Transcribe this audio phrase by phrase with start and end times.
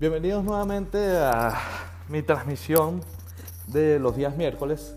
[0.00, 1.56] Bienvenidos nuevamente a
[2.08, 3.00] mi transmisión
[3.68, 4.96] de los días miércoles.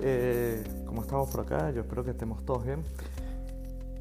[0.00, 1.72] Eh, ¿Cómo estamos por acá?
[1.72, 2.84] Yo espero que estemos todos bien.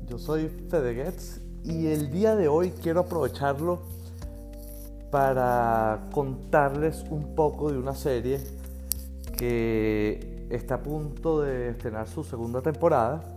[0.07, 3.81] Yo soy Fede Getz y el día de hoy quiero aprovecharlo
[5.09, 8.39] para contarles un poco de una serie
[9.35, 13.35] que está a punto de estrenar su segunda temporada.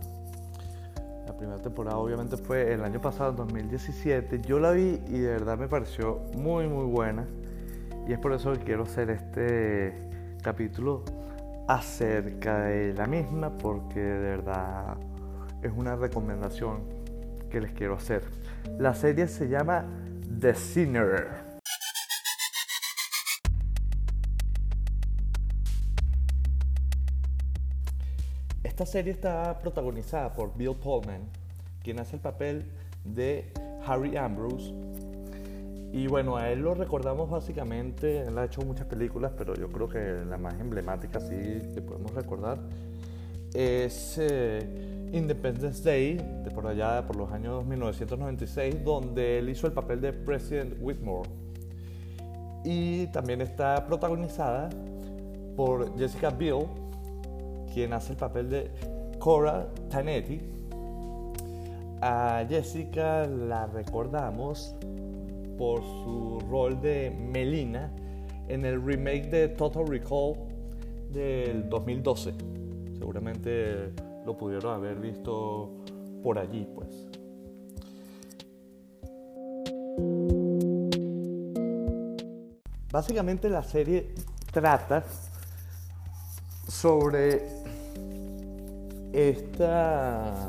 [1.41, 4.41] Primera temporada obviamente fue el año pasado, en 2017.
[4.41, 7.25] Yo la vi y de verdad me pareció muy muy buena.
[8.07, 9.91] Y es por eso que quiero hacer este
[10.43, 11.03] capítulo
[11.67, 14.97] acerca de la misma, porque de verdad
[15.63, 16.83] es una recomendación
[17.49, 18.21] que les quiero hacer.
[18.77, 19.83] La serie se llama
[20.39, 21.51] The Sinner.
[28.63, 31.40] Esta serie está protagonizada por Bill Pullman,
[31.83, 32.65] quien hace el papel
[33.03, 33.51] de
[33.85, 34.73] Harry Ambrose.
[35.93, 39.89] Y bueno, a él lo recordamos básicamente, él ha hecho muchas películas, pero yo creo
[39.89, 41.35] que la más emblemática sí
[41.73, 42.59] que podemos recordar
[43.53, 49.73] es eh, Independence Day, de por allá, por los años 1996, donde él hizo el
[49.73, 51.29] papel de President Whitmore.
[52.63, 54.69] Y también está protagonizada
[55.57, 56.65] por Jessica Biel,
[57.73, 58.71] quien hace el papel de
[59.19, 60.39] Cora Tanetti.
[62.01, 64.75] A Jessica la recordamos
[65.55, 67.91] por su rol de Melina
[68.47, 70.33] en el remake de Total Recall
[71.11, 72.33] del 2012.
[72.97, 73.93] Seguramente
[74.25, 75.69] lo pudieron haber visto
[76.23, 77.07] por allí, pues.
[82.91, 84.07] Básicamente la serie
[84.51, 85.03] trata
[86.67, 87.43] sobre
[89.13, 90.47] esta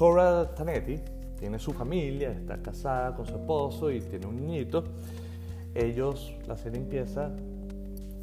[0.00, 0.98] Cora Tanetti,
[1.38, 4.82] tiene su familia, está casada con su esposo y tiene un niñito.
[5.74, 7.30] Ellos, la serie empieza,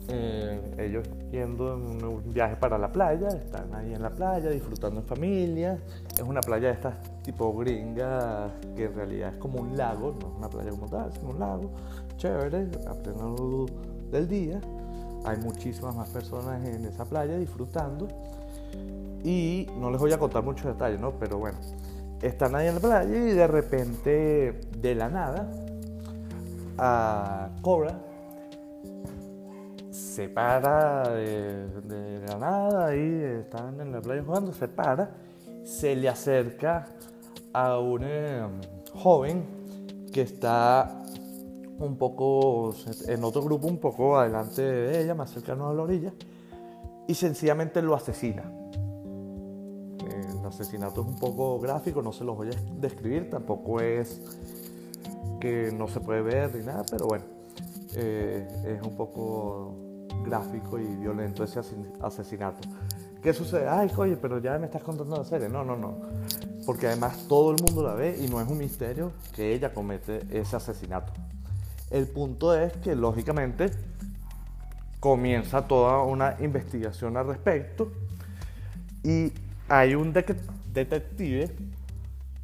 [0.08, 5.02] eh, ellos yendo en un viaje para la playa, están ahí en la playa disfrutando
[5.02, 5.78] en familia.
[6.16, 10.30] Es una playa de estas tipo gringa que en realidad es como un lago, no
[10.30, 11.70] es una playa como tal, es un lago
[12.18, 13.72] chévere, a plena luz
[14.10, 14.60] del día.
[15.26, 18.08] Hay muchísimas más personas en esa playa disfrutando.
[19.28, 21.12] Y no les voy a contar muchos detalles, ¿no?
[21.20, 21.58] Pero bueno,
[22.22, 25.52] están ahí en la playa y de repente, de la nada,
[26.78, 28.00] a Cobra
[29.92, 35.12] se para de, la nada, ahí están en la playa jugando, se para,
[35.66, 36.88] se le acerca
[37.52, 38.62] a un em,
[38.94, 39.44] joven
[40.14, 41.04] que está
[41.80, 42.74] un poco
[43.08, 46.14] en otro grupo, un poco adelante de ella, más cercano a la orilla,
[47.10, 48.57] y sencillamente lo asesina
[50.62, 54.22] asesinato es un poco gráfico, no se los voy a describir, tampoco es
[55.40, 57.26] que no se puede ver ni nada, pero bueno,
[57.96, 59.76] eh, es un poco
[60.24, 61.60] gráfico y violento ese
[62.02, 62.68] asesinato.
[63.22, 63.68] ¿Qué sucede?
[63.68, 65.50] Ay, oye, pero ya me estás contando la serie.
[65.50, 65.98] No, no, no.
[66.66, 70.22] Porque además todo el mundo la ve y no es un misterio que ella comete
[70.32, 71.14] ese asesinato.
[71.90, 73.72] El punto es que lógicamente
[75.00, 77.92] comienza toda una investigación al respecto
[79.04, 79.32] y
[79.70, 81.50] hay un detective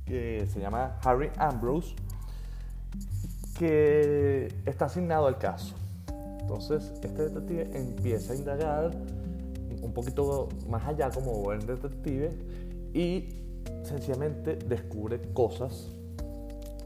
[0.06, 1.96] que se llama Harry Ambrose
[3.58, 5.76] que está asignado al caso.
[6.42, 8.92] Entonces, este detective empieza a indagar
[9.82, 12.32] un poquito más allá como buen detective
[12.94, 13.30] y
[13.84, 15.90] sencillamente descubre cosas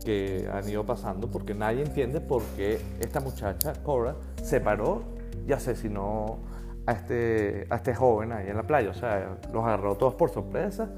[0.03, 5.03] que han ido pasando porque nadie entiende por qué esta muchacha, Cora, se paró
[5.47, 6.39] y asesinó
[6.87, 8.89] a este, a este joven ahí en la playa.
[8.89, 10.89] O sea, los agarró todos por sorpresa.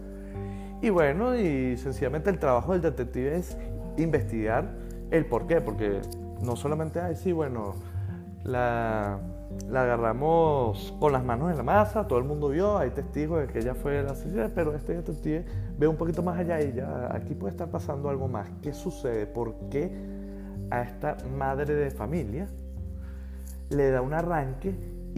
[0.82, 3.58] Y bueno, y sencillamente el trabajo del detective es
[3.98, 4.70] investigar
[5.12, 5.60] el por qué.
[5.60, 6.00] Porque
[6.42, 7.74] no solamente hay, sí, bueno,
[8.44, 9.20] la,
[9.68, 13.48] la agarramos con las manos en la masa, todo el mundo vio, hay testigos de
[13.48, 15.44] que ella fue la asesina, pero este detective
[15.78, 18.48] ve un poquito más allá y ya aquí puede estar pasando algo más.
[18.62, 19.26] ¿Qué sucede?
[19.26, 19.92] ¿Por qué
[20.70, 22.48] a esta madre de familia
[23.70, 24.76] le da un arranque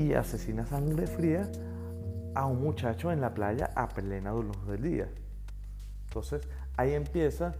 [0.07, 1.49] y asesina sangre fría
[2.33, 5.09] a un muchacho en la playa a plena luz del día.
[6.07, 6.41] Entonces,
[6.77, 7.53] ahí empieza,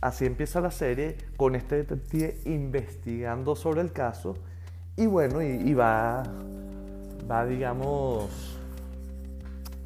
[0.00, 4.34] así empieza la serie con este detective investigando sobre el caso
[4.96, 6.22] y bueno, y, va,
[7.30, 8.58] va, digamos,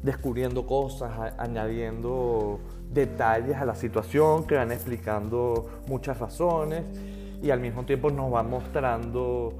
[0.03, 2.59] descubriendo cosas, añadiendo
[2.91, 6.83] detalles a la situación que van explicando muchas razones
[7.41, 9.53] y al mismo tiempo nos va mostrando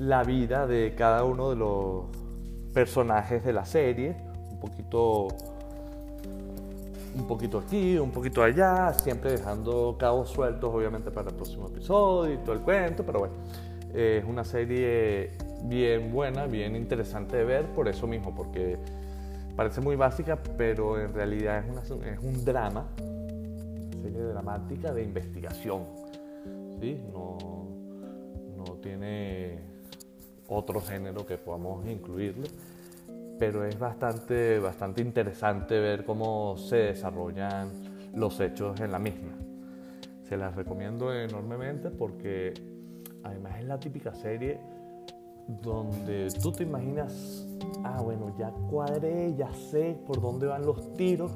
[0.00, 2.04] la vida de cada uno de los
[2.72, 4.16] personajes de la serie,
[4.50, 5.28] un poquito
[7.14, 12.32] un poquito aquí, un poquito allá, siempre dejando cabos sueltos obviamente para el próximo episodio
[12.32, 13.34] y todo el cuento, pero bueno,
[13.92, 15.32] es una serie
[15.64, 18.78] bien buena, bien interesante de ver por eso mismo, porque
[19.54, 25.82] parece muy básica, pero en realidad es, es un drama, una serie dramática de investigación,
[26.80, 27.02] ¿sí?
[27.12, 27.36] No,
[28.56, 29.79] no tiene
[30.50, 32.48] otro género que podamos incluirle
[33.40, 37.70] pero es bastante, bastante interesante ver cómo se desarrollan
[38.14, 39.32] los hechos en la misma.
[40.28, 42.52] Se las recomiendo enormemente porque
[43.24, 44.60] además es la típica serie
[45.62, 47.46] donde tú te imaginas,
[47.82, 51.32] ah, bueno, ya cuadré, ya sé por dónde van los tiros,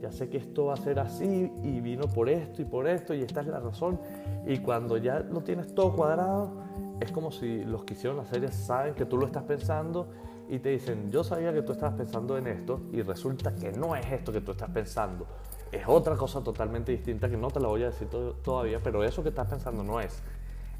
[0.00, 3.12] ya sé que esto va a ser así y vino por esto y por esto
[3.12, 3.98] y esta es la razón.
[4.46, 6.52] Y cuando ya lo tienes todo cuadrado,
[7.00, 10.08] es como si los que hicieron la serie saben que tú lo estás pensando
[10.48, 13.96] y te dicen, yo sabía que tú estabas pensando en esto y resulta que no
[13.96, 15.26] es esto que tú estás pensando,
[15.72, 18.08] es otra cosa totalmente distinta que no te la voy a decir
[18.42, 20.20] todavía, pero eso que estás pensando no es.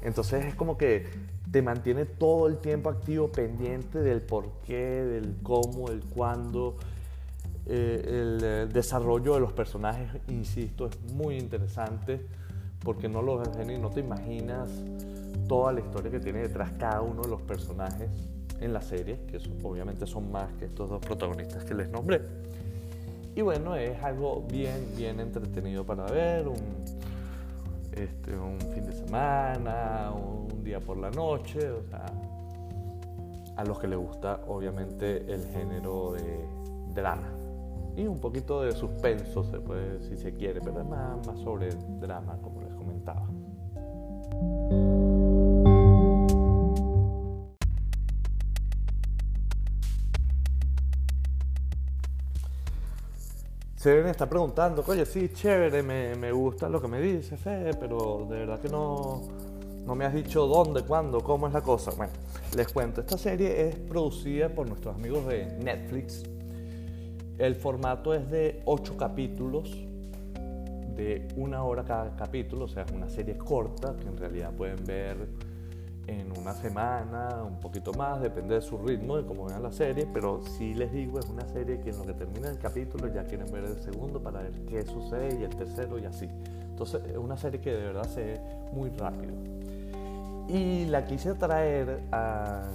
[0.01, 1.07] Entonces es como que
[1.51, 6.75] te mantiene todo el tiempo activo, pendiente del por qué, del cómo, el cuándo.
[7.67, 12.25] Eh, el, el, desarrollo de los personajes, insisto, es muy interesante
[12.83, 14.67] porque no lo ves venir, no te imaginas
[15.47, 18.09] toda la historia que tiene detrás cada uno de los personajes
[18.59, 22.21] en la serie, que obviamente son más que estos dos protagonistas que les nombré.
[23.35, 26.57] Y bueno, es algo bien, bien entretenido para ver, un,
[27.91, 32.05] este, un fin de semana, un día por la noche, o sea,
[33.55, 36.45] a los que les gusta obviamente el género de
[36.93, 37.29] drama.
[37.95, 41.69] Y un poquito de suspenso, se puede, si se quiere, pero más, más sobre
[41.99, 43.27] drama, como les comentaba.
[53.81, 57.71] Se deben estar preguntando, oye, sí, chévere, me, me gusta lo que me dice Fe,
[57.79, 59.23] pero de verdad que no,
[59.87, 61.89] no me has dicho dónde, cuándo, cómo es la cosa.
[61.97, 62.13] Bueno,
[62.55, 66.21] les cuento, esta serie es producida por nuestros amigos de Netflix.
[67.39, 69.71] El formato es de 8 capítulos,
[70.95, 74.85] de una hora cada capítulo, o sea, es una serie corta que en realidad pueden
[74.85, 75.17] ver
[76.07, 80.07] en una semana, un poquito más, depende de su ritmo, de cómo vean la serie,
[80.11, 83.23] pero sí les digo, es una serie que en lo que termina el capítulo ya
[83.23, 86.27] quieren ver el segundo para ver qué sucede y el tercero y así.
[86.69, 88.41] Entonces es una serie que de verdad se ve
[88.73, 89.33] muy rápido.
[90.47, 92.67] Y la quise traer a,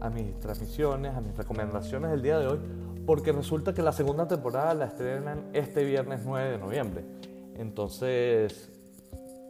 [0.00, 2.58] a mis transmisiones, a mis recomendaciones del día de hoy,
[3.06, 7.04] porque resulta que la segunda temporada la estrenan este viernes 9 de noviembre.
[7.56, 8.70] Entonces,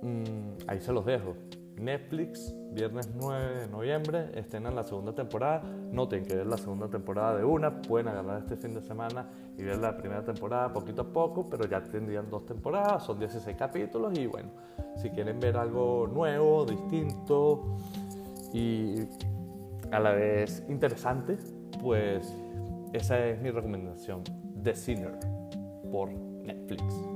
[0.03, 1.35] mmm, ahí se los dejo.
[1.79, 5.63] Netflix, viernes 9 de noviembre, estrenan la segunda temporada.
[5.91, 9.29] No tienen que ver la segunda temporada de una, pueden agarrar este fin de semana
[9.57, 13.57] y ver la primera temporada poquito a poco, pero ya tendrían dos temporadas, son 16
[13.57, 14.51] capítulos y bueno,
[14.97, 17.77] si quieren ver algo nuevo, distinto
[18.53, 18.97] y
[19.91, 21.39] a la vez interesante,
[21.83, 22.35] pues
[22.93, 24.23] esa es mi recomendación,
[24.63, 25.19] The Sinner
[25.91, 27.14] por Netflix.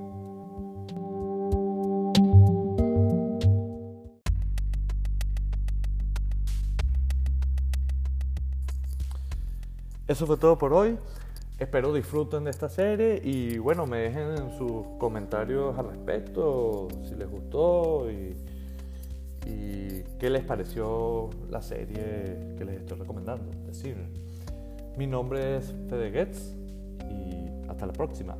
[10.08, 10.96] Eso fue todo por hoy.
[11.58, 17.28] Espero disfruten de esta serie y bueno, me dejen sus comentarios al respecto, si les
[17.30, 18.34] gustó y,
[20.18, 23.96] qué les pareció la serie que les estoy recomendando, decir.
[24.96, 26.54] Mi nombre es Fede Getz
[27.10, 28.36] y hasta la próxima.